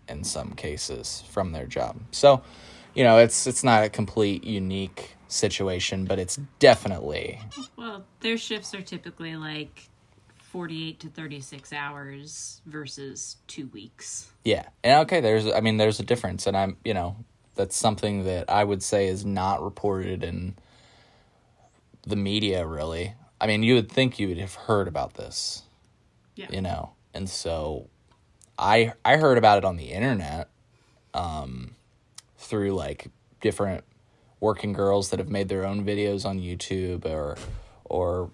in 0.09 0.25
some 0.25 0.53
cases, 0.53 1.25
from 1.31 1.53
their 1.53 1.67
job. 1.67 1.97
So, 2.11 2.43
you 2.95 3.05
know, 3.05 3.19
it's 3.19 3.47
it's 3.47 3.65
not 3.65 3.85
a 3.85 3.89
complete 3.89 4.45
unique 4.45 5.17
situation, 5.29 6.05
but 6.05 6.19
it's 6.19 6.39
definitely 6.59 7.41
Well, 7.77 8.05
their 8.21 8.37
shifts 8.37 8.75
are 8.75 8.83
typically 8.83 9.37
like 9.37 9.89
48 10.53 11.01
to 11.01 11.09
36 11.09 11.73
hours 11.73 12.61
versus 12.67 13.37
two 13.47 13.69
weeks. 13.69 14.31
Yeah. 14.45 14.67
And 14.85 15.01
okay, 15.03 15.21
there's 15.21 15.47
I 15.47 15.61
mean 15.61 15.79
there's 15.79 16.01
a 16.01 16.05
difference 16.05 16.47
and 16.47 16.57
I'm, 16.57 16.77
you 16.85 16.95
know, 16.95 17.17
that's 17.55 17.77
something 17.77 18.25
that 18.25 18.51
I 18.51 18.63
would 18.65 18.83
say 18.83 19.09
is 19.09 19.25
not 19.25 19.63
reported 19.63 20.23
in 20.23 20.57
the 22.07 22.17
media 22.17 22.67
really. 22.67 23.15
I 23.41 23.47
mean, 23.47 23.63
you 23.63 23.75
would 23.75 23.91
think 23.91 24.19
you 24.19 24.29
would 24.29 24.39
have 24.39 24.55
heard 24.55 24.87
about 24.87 25.15
this. 25.15 25.63
Yeah. 26.37 26.47
You 26.51 26.61
know. 26.61 26.93
And 27.15 27.29
so 27.29 27.89
I 28.59 28.93
I 29.05 29.17
heard 29.17 29.39
about 29.39 29.59
it 29.59 29.65
on 29.65 29.77
the 29.77 29.91
internet 29.91 30.49
um 31.15 31.75
through 32.39 32.73
like 32.73 33.09
different 33.41 33.85
working 34.41 34.73
girls 34.73 35.11
that 35.11 35.19
have 35.19 35.29
made 35.29 35.49
their 35.49 35.65
own 35.65 35.85
videos 35.85 36.25
on 36.25 36.41
YouTube 36.41 37.05
or 37.05 37.37
or 37.85 38.31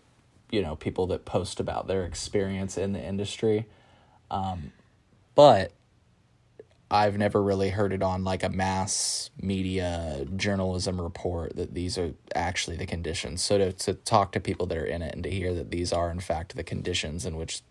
you 0.50 0.62
know 0.62 0.76
people 0.76 1.06
that 1.08 1.24
post 1.24 1.60
about 1.60 1.86
their 1.86 2.04
experience 2.04 2.78
in 2.78 2.92
the 2.92 3.04
industry. 3.04 3.66
Um, 4.30 4.72
but 5.34 5.72
i've 6.90 7.18
never 7.18 7.42
really 7.42 7.68
heard 7.70 7.92
it 7.92 8.02
on 8.02 8.24
like 8.24 8.42
a 8.42 8.48
mass 8.48 9.30
media 9.40 10.26
journalism 10.36 11.00
report 11.00 11.54
that 11.56 11.74
these 11.74 11.98
are 11.98 12.14
actually 12.34 12.76
the 12.76 12.86
conditions. 12.86 13.42
So 13.42 13.58
to, 13.58 13.72
to 13.72 13.94
talk 13.94 14.32
to 14.32 14.40
people 14.40 14.66
that 14.66 14.78
are 14.78 14.86
in 14.86 15.02
it 15.02 15.14
and 15.14 15.22
to 15.24 15.30
hear 15.30 15.52
that 15.54 15.70
these 15.70 15.92
are 15.92 16.10
in 16.10 16.20
fact 16.20 16.56
the 16.56 16.64
conditions 16.64 17.26
in 17.26 17.36
which 17.36 17.62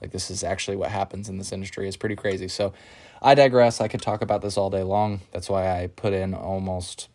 like 0.00 0.12
this 0.12 0.30
is 0.30 0.44
actually 0.44 0.76
what 0.76 0.90
happens 0.90 1.28
in 1.28 1.38
this 1.38 1.52
industry 1.52 1.88
is 1.88 1.96
pretty 1.96 2.16
crazy 2.16 2.48
so 2.48 2.72
i 3.22 3.34
digress 3.34 3.80
i 3.80 3.88
could 3.88 4.02
talk 4.02 4.22
about 4.22 4.42
this 4.42 4.56
all 4.56 4.70
day 4.70 4.82
long 4.82 5.20
that's 5.32 5.48
why 5.48 5.82
i 5.82 5.86
put 5.86 6.12
in 6.12 6.34
almost 6.34 7.08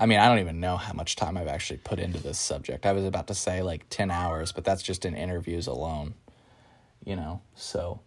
I 0.00 0.06
mean, 0.06 0.18
I 0.18 0.26
don't 0.28 0.40
even 0.40 0.58
know 0.58 0.76
how 0.76 0.94
much 0.94 1.14
time 1.14 1.36
I've 1.36 1.46
actually 1.46 1.76
put 1.76 2.00
into 2.00 2.18
this 2.18 2.36
subject. 2.36 2.86
I 2.86 2.92
was 2.92 3.04
about 3.04 3.28
to 3.28 3.34
say 3.34 3.62
like 3.62 3.88
10 3.88 4.10
hours, 4.10 4.50
but 4.50 4.64
that's 4.64 4.82
just 4.82 5.04
in 5.04 5.14
interviews 5.14 5.68
alone. 5.68 6.14
You 7.04 7.14
know. 7.14 7.40
So 7.54 8.00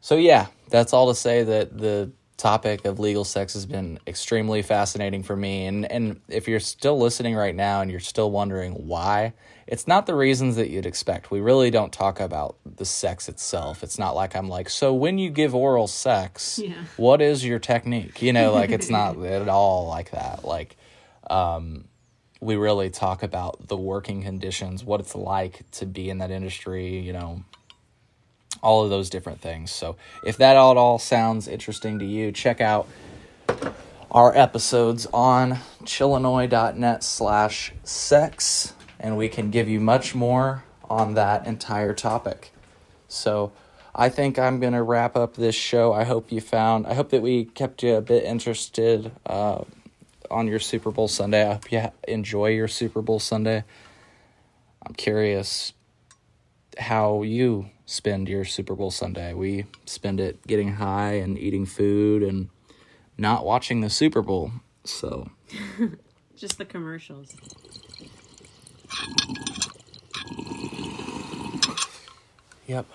So 0.00 0.16
yeah, 0.16 0.46
that's 0.70 0.94
all 0.94 1.08
to 1.08 1.14
say 1.14 1.42
that 1.42 1.76
the 1.76 2.12
topic 2.38 2.86
of 2.86 2.98
legal 2.98 3.24
sex 3.24 3.52
has 3.52 3.66
been 3.66 3.98
extremely 4.06 4.62
fascinating 4.62 5.22
for 5.22 5.36
me 5.36 5.66
and 5.66 5.84
and 5.92 6.20
if 6.28 6.48
you're 6.48 6.58
still 6.58 6.98
listening 6.98 7.36
right 7.36 7.54
now 7.54 7.82
and 7.82 7.90
you're 7.90 8.00
still 8.00 8.30
wondering 8.30 8.72
why, 8.72 9.34
it's 9.66 9.86
not 9.86 10.06
the 10.06 10.14
reasons 10.14 10.56
that 10.56 10.70
you'd 10.70 10.86
expect. 10.86 11.30
We 11.30 11.40
really 11.40 11.70
don't 11.70 11.92
talk 11.92 12.20
about 12.20 12.56
the 12.64 12.84
sex 12.84 13.28
itself. 13.28 13.82
It's 13.82 13.98
not 13.98 14.14
like 14.14 14.34
I'm 14.36 14.48
like, 14.48 14.68
"So 14.70 14.92
when 14.92 15.18
you 15.18 15.30
give 15.30 15.54
oral 15.54 15.86
sex, 15.86 16.58
Yeah. 16.62 16.74
what 16.96 17.20
is 17.22 17.44
your 17.44 17.58
technique?" 17.58 18.20
You 18.22 18.32
know, 18.32 18.52
like 18.52 18.70
it's 18.70 18.90
not 18.90 19.22
at 19.24 19.48
all 19.48 19.86
like 19.88 20.10
that. 20.10 20.44
Like 20.44 20.76
um, 21.30 21.84
we 22.40 22.56
really 22.56 22.90
talk 22.90 23.22
about 23.22 23.68
the 23.68 23.76
working 23.76 24.22
conditions, 24.22 24.84
what 24.84 25.00
it's 25.00 25.14
like 25.14 25.70
to 25.72 25.86
be 25.86 26.10
in 26.10 26.18
that 26.18 26.30
industry, 26.32 26.98
you 26.98 27.12
know, 27.12 27.44
all 28.62 28.82
of 28.84 28.90
those 28.90 29.08
different 29.10 29.40
things. 29.40 29.70
So 29.70 29.96
if 30.24 30.36
that 30.38 30.56
all, 30.56 30.76
all 30.76 30.98
sounds 30.98 31.46
interesting 31.48 31.98
to 32.00 32.04
you, 32.04 32.32
check 32.32 32.60
out 32.60 32.88
our 34.10 34.36
episodes 34.36 35.06
on 35.12 35.58
chillinois.net 35.84 37.02
slash 37.02 37.72
sex, 37.84 38.74
and 39.02 39.16
we 39.16 39.28
can 39.28 39.50
give 39.50 39.68
you 39.68 39.80
much 39.80 40.14
more 40.14 40.64
on 40.88 41.14
that 41.14 41.46
entire 41.46 41.92
topic. 41.92 42.52
So 43.08 43.52
I 43.94 44.08
think 44.08 44.38
I'm 44.38 44.60
going 44.60 44.72
to 44.72 44.82
wrap 44.82 45.16
up 45.16 45.34
this 45.34 45.56
show. 45.56 45.92
I 45.92 46.04
hope 46.04 46.32
you 46.32 46.40
found, 46.40 46.86
I 46.86 46.94
hope 46.94 47.10
that 47.10 47.20
we 47.20 47.44
kept 47.44 47.82
you 47.82 47.96
a 47.96 48.00
bit 48.00 48.24
interested 48.24 49.12
uh, 49.26 49.64
on 50.30 50.46
your 50.46 50.60
Super 50.60 50.90
Bowl 50.90 51.08
Sunday. 51.08 51.46
I 51.46 51.54
hope 51.54 51.70
you 51.72 51.82
enjoy 52.08 52.50
your 52.50 52.68
Super 52.68 53.02
Bowl 53.02 53.18
Sunday. 53.18 53.64
I'm 54.86 54.94
curious 54.94 55.72
how 56.78 57.22
you 57.22 57.66
spend 57.84 58.28
your 58.28 58.44
Super 58.44 58.74
Bowl 58.74 58.90
Sunday. 58.90 59.34
We 59.34 59.66
spend 59.84 60.20
it 60.20 60.46
getting 60.46 60.74
high 60.74 61.14
and 61.14 61.36
eating 61.38 61.66
food 61.66 62.22
and 62.22 62.48
not 63.18 63.44
watching 63.44 63.80
the 63.80 63.90
Super 63.90 64.22
Bowl. 64.22 64.52
So, 64.84 65.30
Just 66.36 66.58
the 66.58 66.64
commercials. 66.64 67.36
Yep. 72.66 72.86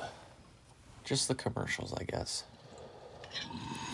Just 1.03 1.27
the 1.27 1.35
commercials, 1.35 1.93
I 1.93 2.03
guess. 2.03 2.43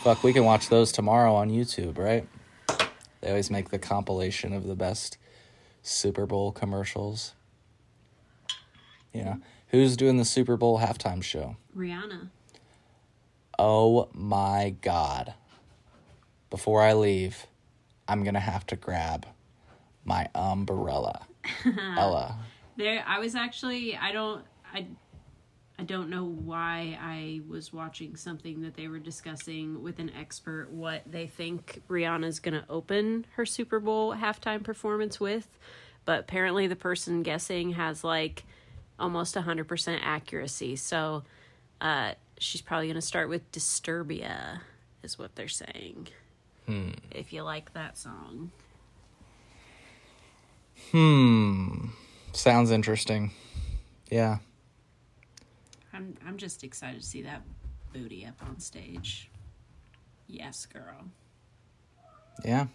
Fuck, 0.01 0.23
we 0.23 0.33
can 0.33 0.45
watch 0.45 0.69
those 0.69 0.91
tomorrow 0.91 1.33
on 1.35 1.49
YouTube, 1.49 1.97
right? 1.97 2.27
They 3.21 3.29
always 3.29 3.49
make 3.49 3.69
the 3.69 3.79
compilation 3.79 4.51
of 4.51 4.67
the 4.67 4.75
best 4.75 5.17
Super 5.81 6.25
Bowl 6.25 6.51
commercials. 6.51 7.33
Yeah. 9.13 9.35
Who's 9.67 9.95
doing 9.95 10.17
the 10.17 10.25
Super 10.25 10.57
Bowl 10.57 10.79
halftime 10.79 11.23
show? 11.23 11.55
Rihanna. 11.75 12.29
Oh 13.57 14.09
my 14.13 14.75
god. 14.81 15.35
Before 16.49 16.81
I 16.81 16.93
leave, 16.93 17.47
I'm 18.07 18.23
going 18.23 18.33
to 18.33 18.39
have 18.39 18.65
to 18.67 18.75
grab 18.75 19.25
my 20.03 20.27
umbrella. 20.35 21.25
Ella. 21.97 22.37
There 22.77 23.03
I 23.07 23.19
was 23.19 23.35
actually 23.35 23.95
I 23.95 24.11
don't 24.11 24.43
I 24.73 24.87
I 25.77 25.83
don't 25.83 26.09
know 26.09 26.25
why 26.25 26.97
I 27.01 27.41
was 27.47 27.73
watching 27.73 28.15
something 28.15 28.61
that 28.61 28.75
they 28.75 28.87
were 28.87 28.99
discussing 28.99 29.81
with 29.81 29.99
an 29.99 30.11
expert 30.17 30.69
what 30.71 31.01
they 31.09 31.27
think 31.27 31.81
Rihanna's 31.89 32.39
going 32.39 32.53
to 32.53 32.65
open 32.69 33.25
her 33.35 33.45
Super 33.45 33.79
Bowl 33.79 34.15
halftime 34.15 34.63
performance 34.63 35.19
with, 35.19 35.47
but 36.05 36.19
apparently 36.19 36.67
the 36.67 36.75
person 36.75 37.23
guessing 37.23 37.71
has 37.71 38.03
like 38.03 38.43
almost 38.99 39.35
100% 39.35 39.99
accuracy. 40.01 40.75
So 40.75 41.23
uh 41.81 42.13
she's 42.37 42.61
probably 42.61 42.87
going 42.87 42.95
to 42.95 43.01
start 43.01 43.29
with 43.29 43.51
Disturbia 43.51 44.59
is 45.01 45.17
what 45.19 45.35
they're 45.35 45.47
saying. 45.47 46.07
If 47.11 47.33
you 47.33 47.43
like 47.43 47.73
that 47.73 47.97
song. 47.97 48.51
Hmm. 50.91 51.87
Sounds 52.33 52.71
interesting. 52.71 53.31
Yeah. 54.09 54.37
I'm 55.93 56.15
I'm 56.25 56.37
just 56.37 56.63
excited 56.63 57.01
to 57.01 57.05
see 57.05 57.21
that 57.23 57.41
booty 57.93 58.25
up 58.25 58.35
on 58.47 58.59
stage. 58.59 59.29
Yes, 60.27 60.65
girl. 60.65 61.05
Yeah. 62.43 62.67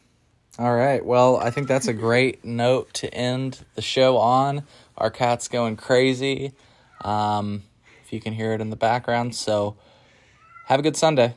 All 0.58 0.74
right. 0.74 1.04
Well, 1.04 1.36
I 1.36 1.50
think 1.50 1.68
that's 1.68 1.88
a 1.88 1.92
great 1.92 2.44
note 2.44 2.92
to 2.94 3.12
end 3.12 3.64
the 3.74 3.82
show 3.82 4.16
on. 4.16 4.64
Our 4.96 5.10
cat's 5.10 5.48
going 5.48 5.76
crazy. 5.76 6.52
Um, 7.02 7.62
if 8.04 8.12
you 8.12 8.20
can 8.20 8.32
hear 8.32 8.52
it 8.52 8.60
in 8.60 8.70
the 8.70 8.76
background. 8.76 9.34
So 9.34 9.76
have 10.66 10.80
a 10.80 10.82
good 10.82 10.96
Sunday. 10.96 11.34